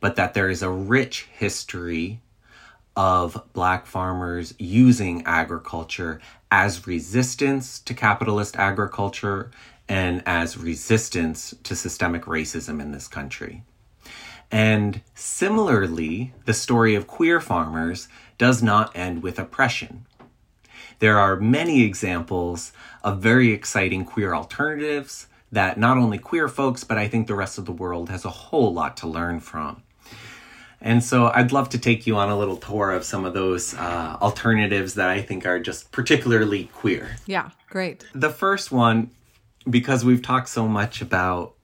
[0.00, 2.20] but that there is a rich history
[2.96, 9.50] of black farmers using agriculture as resistance to capitalist agriculture
[9.88, 13.62] and as resistance to systemic racism in this country.
[14.50, 20.06] And similarly, the story of queer farmers does not end with oppression
[20.98, 22.72] there are many examples
[23.04, 27.58] of very exciting queer alternatives that not only queer folks, but I think the rest
[27.58, 29.82] of the world has a whole lot to learn from.
[30.80, 33.74] And so I'd love to take you on a little tour of some of those
[33.74, 37.16] uh, alternatives that I think are just particularly queer.
[37.26, 38.06] Yeah, great.
[38.14, 39.10] The first one,
[39.68, 41.54] because we've talked so much about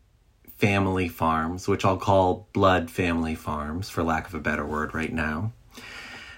[0.56, 5.12] family farms, which I'll call blood family farms for lack of a better word right
[5.12, 5.52] now.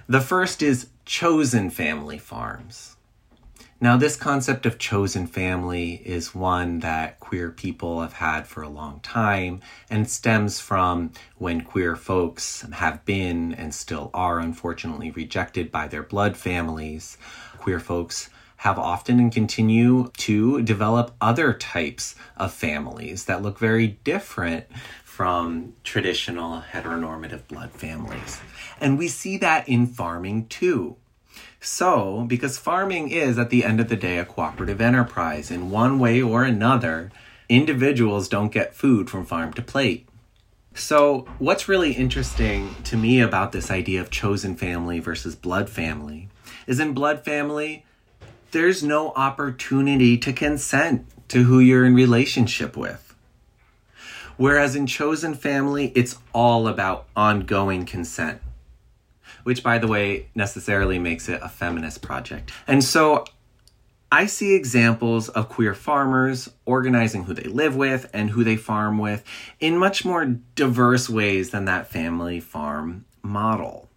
[0.08, 2.96] The first is chosen family farms.
[3.80, 8.68] Now, this concept of chosen family is one that queer people have had for a
[8.68, 15.72] long time and stems from when queer folks have been and still are unfortunately rejected
[15.72, 17.18] by their blood families.
[17.58, 23.88] Queer folks have often and continue to develop other types of families that look very
[24.04, 24.66] different
[25.16, 28.38] from traditional heteronormative blood families.
[28.78, 30.96] And we see that in farming too.
[31.58, 35.98] So, because farming is at the end of the day a cooperative enterprise, in one
[35.98, 37.10] way or another,
[37.48, 40.06] individuals don't get food from farm to plate.
[40.74, 46.28] So, what's really interesting to me about this idea of chosen family versus blood family
[46.66, 47.86] is in blood family,
[48.50, 53.05] there's no opportunity to consent to who you're in relationship with.
[54.36, 58.40] Whereas in chosen family, it's all about ongoing consent
[59.46, 62.50] which, by the way, necessarily makes it a feminist project.
[62.66, 63.24] And so
[64.10, 68.98] I see examples of queer farmers organizing who they live with and who they farm
[68.98, 69.22] with
[69.60, 73.88] in much more diverse ways than that family farm model.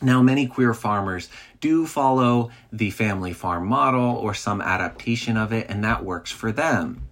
[0.00, 1.28] Now, many queer farmers
[1.60, 6.52] do follow the family farm model or some adaptation of it, and that works for
[6.52, 7.09] them.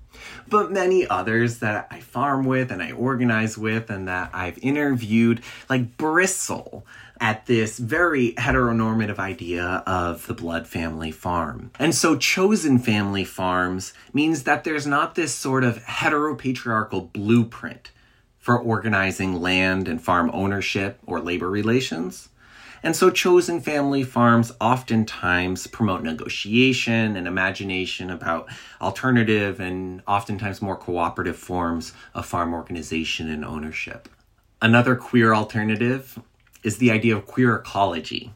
[0.49, 5.43] But many others that I farm with and I organize with and that I've interviewed,
[5.69, 6.87] like bristle
[7.21, 11.71] at this very heteronormative idea of the blood family farm.
[11.79, 17.91] And so chosen family farms means that there's not this sort of heteropatriarchal blueprint
[18.39, 22.29] for organizing land and farm ownership or labor relations.
[22.83, 28.49] And so chosen family farms oftentimes promote negotiation and imagination about
[28.81, 34.09] alternative and oftentimes more cooperative forms of farm organization and ownership.
[34.63, 36.19] Another queer alternative
[36.63, 38.33] is the idea of queer ecology.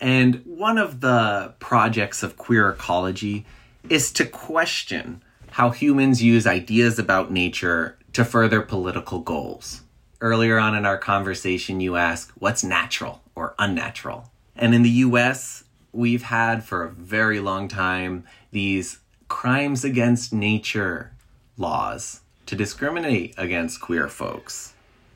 [0.00, 3.46] And one of the projects of queer ecology
[3.88, 9.82] is to question how humans use ideas about nature to further political goals.
[10.20, 14.30] Earlier on in our conversation, you asked, what's natural or unnatural?
[14.54, 21.12] And in the US, we've had for a very long time these crimes against nature
[21.58, 24.72] laws to discriminate against queer folks.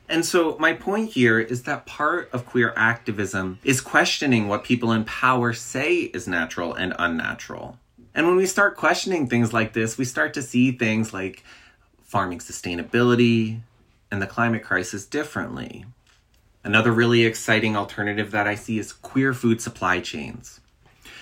[0.07, 4.91] And so, my point here is that part of queer activism is questioning what people
[4.91, 7.79] in power say is natural and unnatural.
[8.13, 11.43] And when we start questioning things like this, we start to see things like
[12.03, 13.61] farming sustainability
[14.11, 15.85] and the climate crisis differently.
[16.63, 20.59] Another really exciting alternative that I see is queer food supply chains.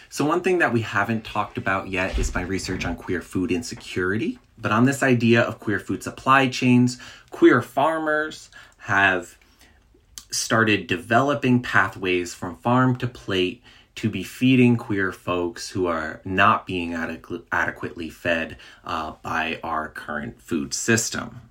[0.10, 3.52] So, one thing that we haven't talked about yet is my research on queer food
[3.52, 4.40] insecurity.
[4.58, 6.98] But on this idea of queer food supply chains,
[7.30, 9.38] queer farmers have
[10.32, 13.64] started developing pathways from farm to plate
[13.96, 19.90] to be feeding queer folks who are not being adequ- adequately fed uh, by our
[19.90, 21.49] current food system.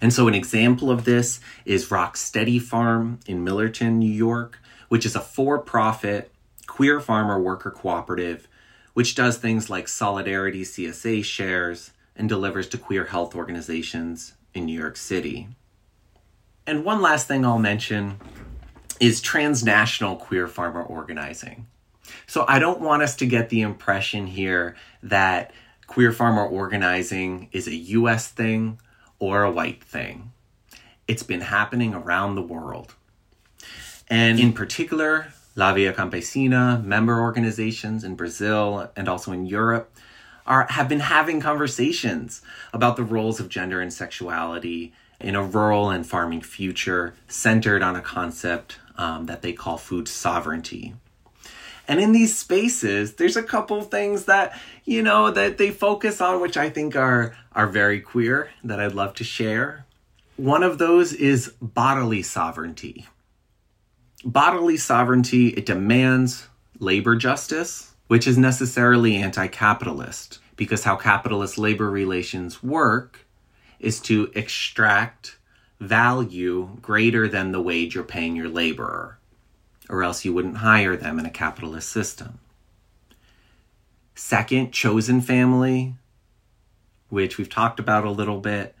[0.00, 4.58] And so, an example of this is Rocksteady Farm in Millerton, New York,
[4.88, 6.32] which is a for profit
[6.66, 8.48] queer farmer worker cooperative,
[8.94, 14.78] which does things like solidarity CSA shares and delivers to queer health organizations in New
[14.78, 15.48] York City.
[16.66, 18.18] And one last thing I'll mention
[19.00, 21.66] is transnational queer farmer organizing.
[22.26, 25.52] So I don't want us to get the impression here that
[25.86, 28.78] queer farmer organizing is a US thing
[29.22, 30.32] or a white thing.
[31.06, 32.96] It's been happening around the world.
[34.10, 39.94] And in particular, La Via Campesina member organizations in Brazil and also in Europe
[40.44, 42.42] are have been having conversations
[42.72, 47.94] about the roles of gender and sexuality in a rural and farming future centered on
[47.94, 50.94] a concept um, that they call food sovereignty.
[51.88, 56.40] And in these spaces, there's a couple things that, you know, that they focus on,
[56.40, 59.84] which I think are, are very queer that I'd love to share.
[60.36, 63.06] One of those is bodily sovereignty.
[64.24, 71.90] Bodily sovereignty, it demands labor justice, which is necessarily anti capitalist, because how capitalist labor
[71.90, 73.26] relations work
[73.80, 75.36] is to extract
[75.80, 79.18] value greater than the wage you're paying your laborer,
[79.92, 82.38] or else you wouldn't hire them in a capitalist system.
[84.14, 85.94] Second, chosen family,
[87.10, 88.74] which we've talked about a little bit.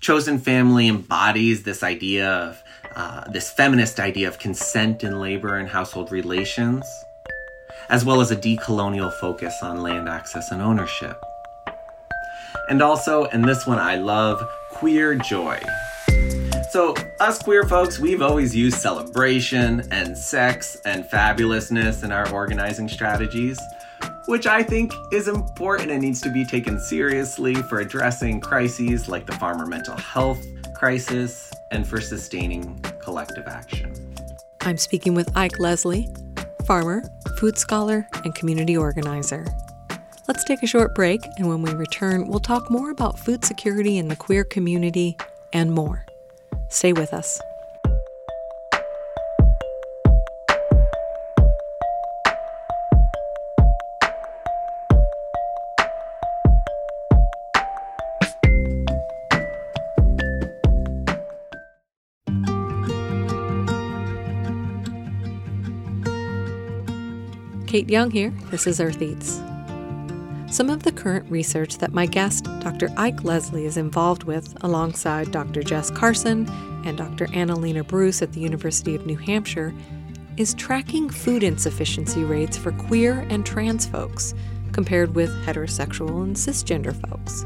[0.00, 2.62] Chosen family embodies this idea of
[2.96, 6.84] uh, this feminist idea of consent in labor and household relations,
[7.88, 11.22] as well as a decolonial focus on land access and ownership.
[12.68, 14.42] And also, and this one I love,
[14.72, 15.60] queer joy.
[16.70, 22.88] So, us queer folks, we've always used celebration and sex and fabulousness in our organizing
[22.88, 23.58] strategies,
[24.26, 29.24] which I think is important and needs to be taken seriously for addressing crises like
[29.24, 30.44] the farmer mental health
[30.74, 33.94] crisis and for sustaining collective action.
[34.60, 36.10] I'm speaking with Ike Leslie,
[36.66, 37.02] farmer,
[37.38, 39.46] food scholar, and community organizer.
[40.28, 43.96] Let's take a short break, and when we return, we'll talk more about food security
[43.96, 45.16] in the queer community
[45.54, 46.04] and more.
[46.68, 47.40] Stay with us.
[67.68, 68.30] Kayte Young here.
[68.50, 69.42] This is Earth Eats.
[70.50, 72.88] Some of the current research that my guest, Dr.
[72.96, 75.62] Ike Leslie, is involved with, alongside Dr.
[75.62, 76.48] Jess Carson
[76.86, 77.26] and Dr.
[77.28, 79.74] Analena Bruce at the University of New Hampshire,
[80.38, 84.34] is tracking food insufficiency rates for queer and trans folks
[84.72, 87.44] compared with heterosexual and cisgender folks.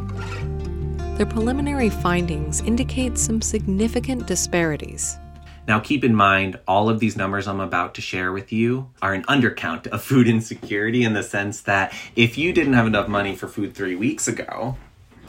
[1.16, 5.18] Their preliminary findings indicate some significant disparities
[5.66, 9.14] now, keep in mind, all of these numbers I'm about to share with you are
[9.14, 13.36] an undercount of food insecurity in the sense that if you didn't have enough money
[13.36, 14.76] for food three weeks ago,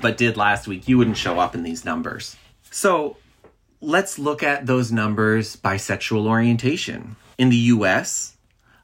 [0.01, 2.35] but did last week, you wouldn't show up in these numbers.
[2.71, 3.17] So,
[3.79, 7.15] let's look at those numbers by sexual orientation.
[7.37, 8.35] In the US,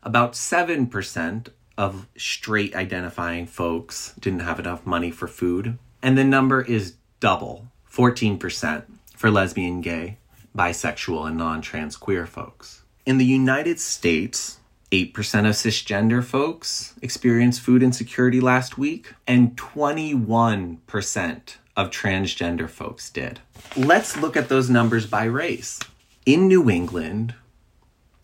[0.03, 1.47] about 7%
[1.77, 7.67] of straight identifying folks didn't have enough money for food, and the number is double
[7.91, 8.83] 14%
[9.15, 10.17] for lesbian, gay,
[10.59, 12.81] bisexual, and non trans queer folks.
[13.05, 14.59] In the United States,
[14.91, 15.13] 8%
[15.47, 23.39] of cisgender folks experienced food insecurity last week, and 21% of transgender folks did.
[23.77, 25.79] Let's look at those numbers by race.
[26.25, 27.35] In New England,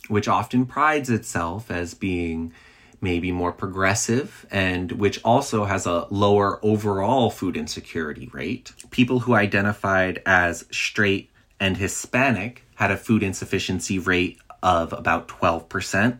[0.09, 2.51] which often prides itself as being
[2.99, 9.33] maybe more progressive and which also has a lower overall food insecurity rate, people who
[9.33, 11.29] identified as straight
[11.59, 16.19] and Hispanic had a food insufficiency rate of about 12%.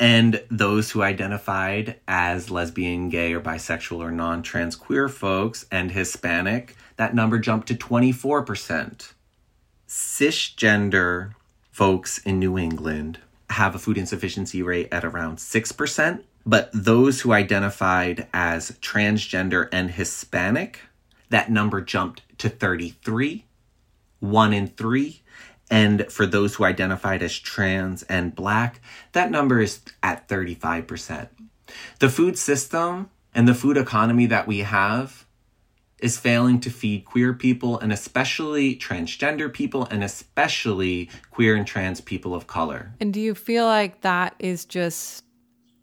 [0.00, 5.92] And those who identified as lesbian, gay, or bisexual or non trans queer folks and
[5.92, 9.12] Hispanic, that number jumped to 24%.
[9.86, 11.34] cisgender
[11.70, 13.18] folks in New England
[13.50, 19.92] have a food insufficiency rate at around 6%, but those who identified as transgender and
[19.92, 20.80] Hispanic,
[21.30, 23.44] that number jumped to 33,
[24.30, 25.22] 1 in 3.
[25.70, 28.80] And for those who identified as trans and black,
[29.12, 31.28] that number is at 35%.
[31.98, 35.24] The food system and the food economy that we have
[35.98, 42.00] is failing to feed queer people and especially transgender people and especially queer and trans
[42.00, 42.92] people of color.
[43.00, 45.24] And do you feel like that is just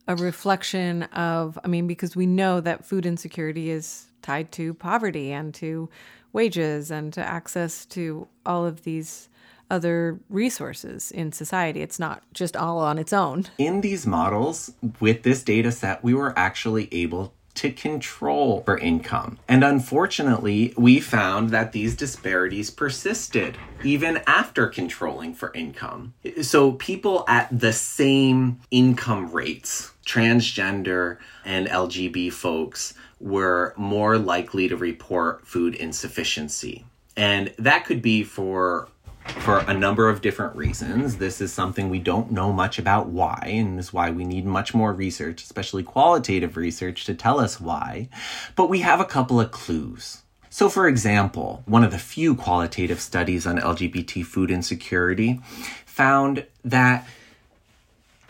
[0.07, 5.31] a reflection of, I mean, because we know that food insecurity is tied to poverty
[5.31, 5.89] and to
[6.33, 9.29] wages and to access to all of these
[9.69, 11.81] other resources in society.
[11.81, 13.45] It's not just all on its own.
[13.57, 19.37] In these models, with this data set, we were actually able to control for income.
[19.47, 26.13] And unfortunately, we found that these disparities persisted even after controlling for income.
[26.41, 34.75] So people at the same income rates, transgender and LGB folks, were more likely to
[34.75, 36.85] report food insufficiency.
[37.15, 38.87] And that could be for
[39.27, 41.17] for a number of different reasons.
[41.17, 44.73] This is something we don't know much about why, and is why we need much
[44.73, 48.09] more research, especially qualitative research, to tell us why.
[48.55, 50.23] But we have a couple of clues.
[50.49, 55.39] So, for example, one of the few qualitative studies on LGBT food insecurity
[55.85, 57.07] found that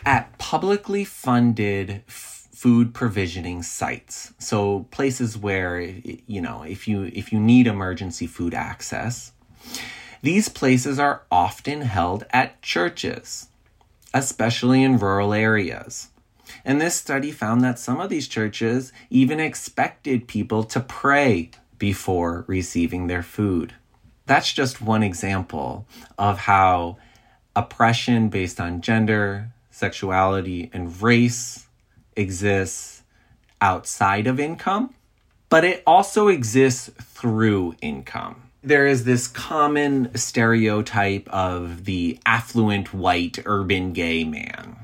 [0.04, 2.02] at publicly funded
[2.62, 8.54] food provisioning sites so places where you know if you if you need emergency food
[8.54, 9.32] access
[10.22, 13.48] these places are often held at churches,
[14.14, 16.10] especially in rural areas.
[16.64, 22.44] And this study found that some of these churches even expected people to pray before
[22.46, 23.74] receiving their food.
[24.26, 25.86] That's just one example
[26.16, 26.98] of how
[27.56, 31.66] oppression based on gender, sexuality, and race
[32.16, 33.02] exists
[33.60, 34.94] outside of income,
[35.48, 43.38] but it also exists through income there is this common stereotype of the affluent white
[43.44, 44.76] urban gay man.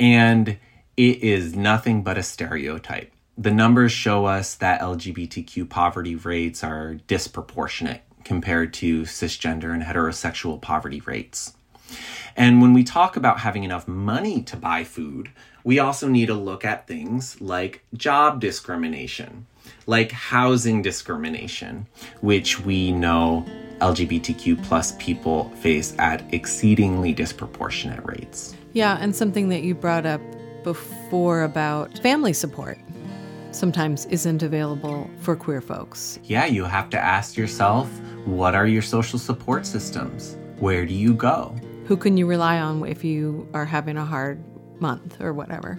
[0.00, 0.58] And
[0.96, 3.12] it is nothing but a stereotype.
[3.36, 10.60] The numbers show us that LGBTQ poverty rates are disproportionate compared to cisgender and heterosexual
[10.60, 11.54] poverty rates.
[12.36, 15.30] And when we talk about having enough money to buy food,
[15.64, 19.46] we also need to look at things like job discrimination
[19.86, 21.86] like housing discrimination,
[22.20, 23.44] which we know
[23.80, 28.54] LGBTQ plus people face at exceedingly disproportionate rates.
[28.72, 30.20] Yeah, and something that you brought up
[30.62, 32.78] before about family support
[33.50, 36.18] sometimes isn't available for queer folks.
[36.24, 37.88] Yeah, you have to ask yourself
[38.24, 40.36] what are your social support systems?
[40.58, 41.54] Where do you go?
[41.86, 44.42] Who can you rely on if you are having a hard
[44.80, 45.76] month or whatever?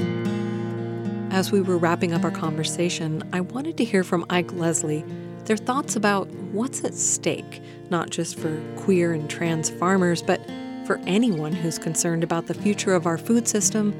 [1.31, 5.03] As we were wrapping up our conversation, I wanted to hear from Ike Leslie
[5.45, 10.41] their thoughts about what's at stake, not just for queer and trans farmers, but
[10.85, 13.93] for anyone who's concerned about the future of our food system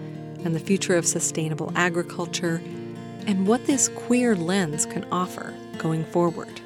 [0.43, 2.62] and the future of sustainable agriculture,
[3.28, 6.62] and what this queer lens can offer going forward.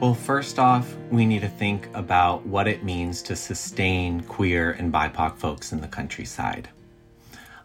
[0.00, 4.92] Well, first off, we need to think about what it means to sustain queer and
[4.92, 6.68] BIPOC folks in the countryside.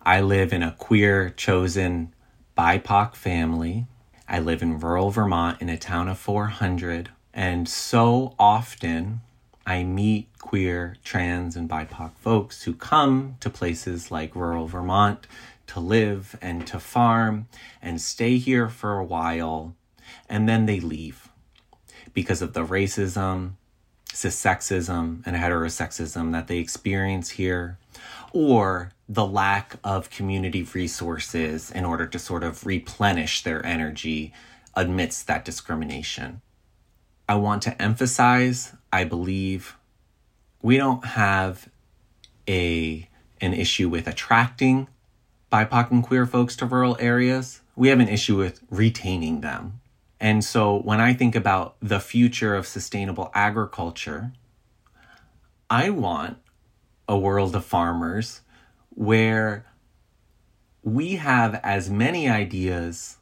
[0.07, 2.13] I live in a queer, chosen,
[2.57, 3.87] BIPOC family.
[4.25, 7.09] I live in rural Vermont in a town of 400.
[7.33, 9.19] And so often
[9.65, 15.27] I meet queer, trans, and BIPOC folks who come to places like rural Vermont
[15.67, 17.49] to live and to farm
[17.81, 19.75] and stay here for a while.
[20.29, 21.27] And then they leave
[22.13, 23.55] because of the racism,
[24.07, 27.77] cissexism, and heterosexism that they experience here,
[28.31, 34.33] or the lack of community resources in order to sort of replenish their energy
[34.75, 36.41] amidst that discrimination.
[37.29, 39.77] I want to emphasize, I believe
[40.61, 41.69] we don't have
[42.47, 43.07] a
[43.39, 44.87] an issue with attracting
[45.51, 47.61] BIPOC and queer folks to rural areas.
[47.75, 49.79] We have an issue with retaining them.
[50.19, 54.33] And so when I think about the future of sustainable agriculture,
[55.69, 56.37] I want
[57.07, 58.41] a world of farmers
[58.97, 59.63] where
[60.81, 63.17] we have as many ideas,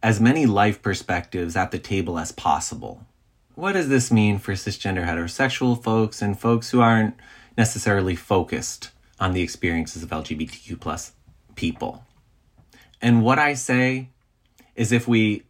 [0.00, 3.04] as many life perspectives at the table as possible.
[3.56, 7.16] What does this mean for cisgender heterosexual folks and folks who aren't
[7.58, 11.10] necessarily focused on the experiences of LGBTQ plus
[11.56, 12.04] people?
[13.02, 14.10] And what I say
[14.76, 15.42] is if we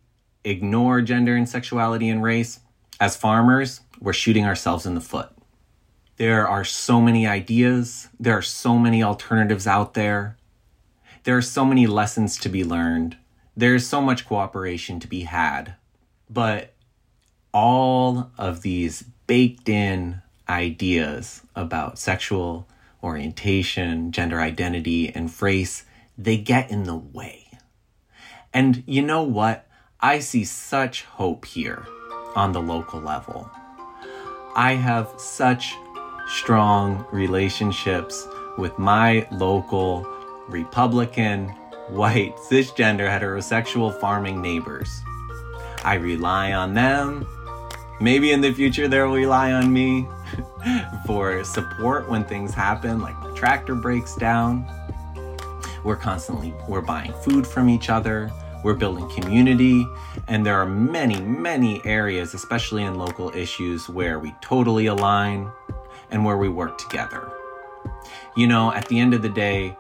[0.43, 2.61] ignore gender and sexuality and race,
[2.99, 5.36] as farmers, we're shooting ourselves in the foot.
[6.17, 10.37] There are so many ideas, there are so many alternatives out there.
[11.25, 13.17] There are so many lessons to be learned.
[13.57, 15.75] There's so much cooperation to be had.
[16.31, 16.73] But
[17.53, 22.69] all of these baked in ideas about sexual
[23.03, 25.85] orientation, gender identity, and race,
[26.17, 27.51] they get in the way.
[28.55, 29.67] And you know what?
[30.01, 31.87] I see such hope here
[32.35, 33.51] on the local level.
[34.55, 35.75] I have such
[36.27, 38.27] strong relationships
[38.59, 40.07] with my local
[40.49, 41.49] Republican,
[41.89, 45.03] white, cisgender, heterosexual farming neighbors.
[45.85, 47.27] I rely on them.
[48.01, 50.07] Maybe in the future they'll rely on me
[51.07, 54.67] for support when things happen, like the tractor breaks down.
[55.85, 58.33] We're constantly we're buying food from each other.
[58.65, 59.87] We're building community,
[60.27, 65.53] and there are many, many areas, especially in local issues, where we totally align
[66.11, 67.31] and where we work together.
[68.37, 69.77] You know, at the end of the day,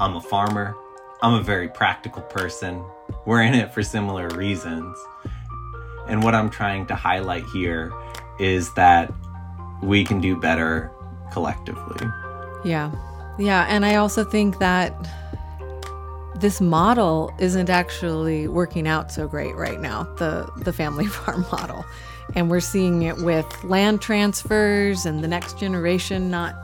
[0.00, 0.74] I'm a farmer.
[1.22, 2.82] I'm a very practical person.
[3.26, 4.96] We're in it for similar reasons.
[6.06, 7.92] And what I'm trying to highlight here
[8.38, 9.12] is that
[9.82, 10.90] we can do better
[11.32, 12.06] collectively.
[12.64, 12.90] Yeah.
[13.38, 13.66] Yeah.
[13.68, 14.94] And I also think that
[16.36, 21.84] this model isn't actually working out so great right now, the, the family farm model.
[22.34, 26.54] And we're seeing it with land transfers and the next generation not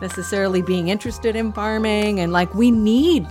[0.00, 2.20] necessarily being interested in farming.
[2.20, 3.26] And like, we need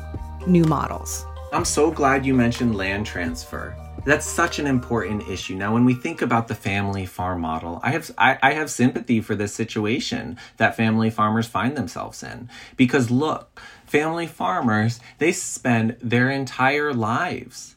[0.47, 1.26] new models.
[1.51, 3.76] I'm so glad you mentioned land transfer.
[4.05, 5.55] That's such an important issue.
[5.55, 9.21] Now, when we think about the family farm model, I have I, I, have sympathy
[9.21, 12.49] for this situation that family farmers find themselves in.
[12.76, 17.72] Because look, family farmers, they spend their entire lives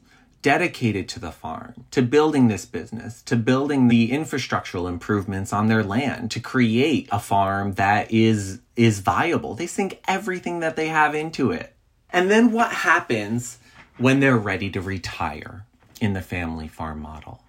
[0.47, 5.82] dedicated to the farm, to building this business, to building the infrastructural improvements on their
[5.82, 9.57] land, to create a farm that is is viable.
[9.57, 11.74] They sink everything that they have into it.
[12.11, 13.59] And then what happens
[13.99, 15.66] when they're ready to retire
[16.01, 17.42] in the family farm model?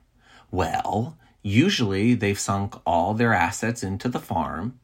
[0.50, 4.80] Well, usually they've sunk all their assets into the farm,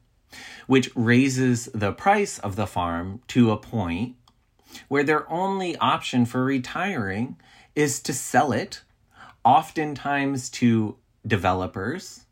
[0.68, 4.18] which raises the price of the farm to a point
[4.88, 7.38] where their only option for retiring
[7.76, 8.82] is to sell it,
[9.43, 12.26] oftentimes to developers.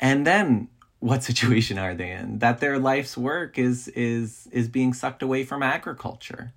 [0.00, 2.38] And then what situation are they in?
[2.38, 6.52] That their life's work is is is being sucked away from agriculture.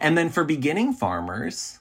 [0.00, 1.78] And then for beginning farmers,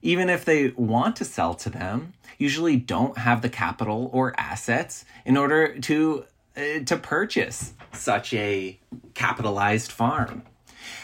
[0.00, 5.04] even if they want to sell to them, usually don't have the capital or assets
[5.24, 6.24] in order to
[6.56, 8.78] uh, to purchase such a
[9.14, 10.42] capitalized farm.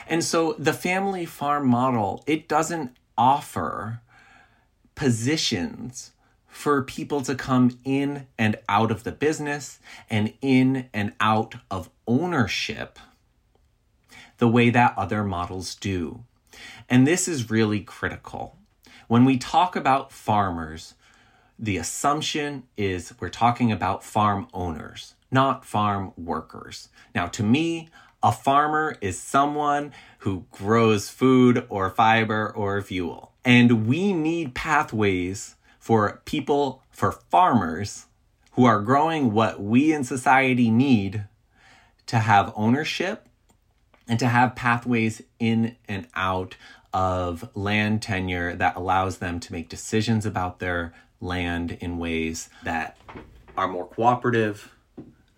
[0.07, 4.01] And so the family farm model, it doesn't offer
[4.95, 6.13] positions
[6.47, 11.91] for people to come in and out of the business and in and out of
[12.07, 12.99] ownership
[14.39, 16.23] the way that other models do.
[16.89, 18.57] And this is really critical.
[19.09, 20.95] When we talk about farmers,
[21.59, 26.89] the assumption is we're talking about farm owners, not farm workers.
[27.15, 27.89] Now, to me,
[28.25, 33.33] a farmer is someone who grows food or fiber or fuel.
[33.45, 38.07] And we need pathways for people, for farmers
[38.53, 41.27] who are growing what we in society need
[42.07, 43.29] to have ownership
[44.09, 46.57] and to have pathways in and out
[46.95, 52.97] of land tenure that allows them to make decisions about their land in ways that
[53.55, 54.73] are more cooperative,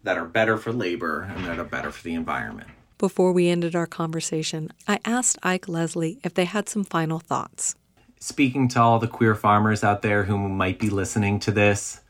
[0.05, 2.69] that are better for labor, and that are better for the environment.
[2.99, 7.77] Before we ended our conversation, I asked Ike Leslie if they had some final thoughts
[8.19, 12.01] speaking to all the queer farmers out there who might be listening to this,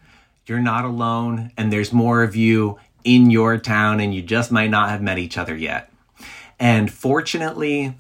[0.47, 4.70] you're not alone, and there's more of you in your town, and you just might
[4.70, 5.93] not have met each other yet.
[6.59, 7.95] And fortunately,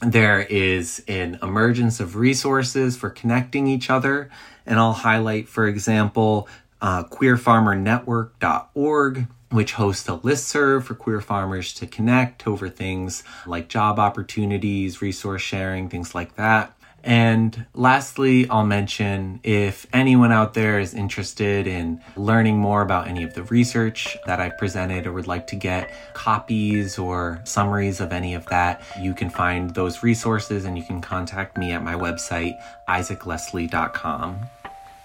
[0.00, 4.30] there is an emergence of resources for connecting each other.
[4.64, 6.48] And I'll highlight, for example,
[6.80, 13.98] uh, queerfarmernetwork.org, which hosts a listserv for queer farmers to connect over things like job
[13.98, 16.72] opportunities, resource sharing, things like that.
[17.02, 23.22] And lastly, I'll mention if anyone out there is interested in learning more about any
[23.22, 28.12] of the research that I presented or would like to get copies or summaries of
[28.12, 31.94] any of that, you can find those resources and you can contact me at my
[31.94, 34.40] website, isaacleslie.com.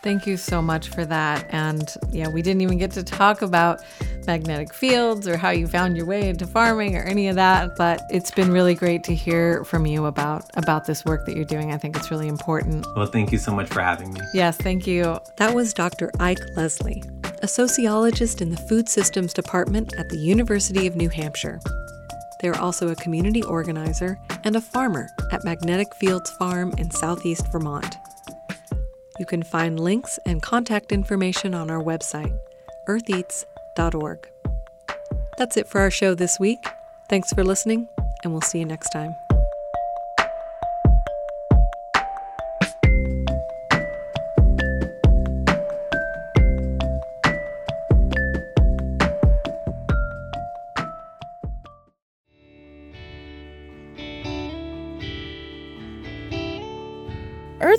[0.06, 1.47] Thank you so much for that.
[1.49, 3.84] And yeah, we didn't even get to talk about
[4.28, 8.03] magnetic fields or how you found your way into farming or any of that, but
[8.12, 11.74] it's been really great to hear from you about about this work that you're doing.
[11.74, 12.86] I think it's really important.
[12.95, 14.22] Well, thank you so much for having me.
[14.32, 15.18] Yes, thank you.
[15.38, 16.12] That was Dr.
[16.20, 17.01] Ike Leslie,
[17.41, 21.60] a sociologist in the Food Systems Department at the University of New Hampshire.
[22.43, 27.51] They are also a community organizer and a farmer at Magnetic Fields Farm in southeast
[27.51, 27.97] Vermont.
[29.20, 32.38] You can find links and contact information on our website,
[32.88, 34.30] eartheats.org.
[35.38, 36.59] That's it for our show this week.
[37.09, 37.88] Thanks for listening,
[38.24, 39.13] and we'll see you next time.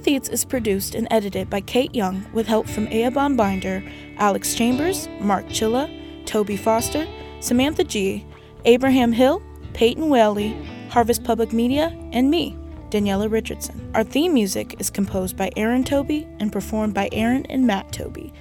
[0.08, 3.82] Eats is produced and edited by Kayte Young with help from Eoban Binder,
[4.18, 5.90] Alex Chambers, Mark Chilla,
[6.26, 7.06] Toby Foster,
[7.40, 8.24] Samantha G.,
[8.64, 9.42] Abraham Hill,
[9.74, 10.56] Peyton Whaley,
[10.90, 12.56] Harvest Public Media, and me,
[12.90, 13.90] Daniela Richardson.
[13.94, 18.32] Our theme music is composed by Aaron Toby and performed by Aaron and Matt Toby.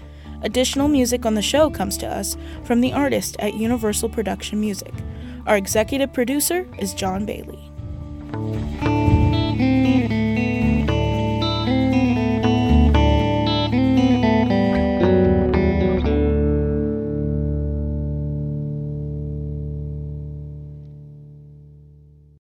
[0.44, 4.94] Additional music on the show comes to us from the artist at Universal Production Music.
[5.48, 7.72] Our executive producer is John Bailey.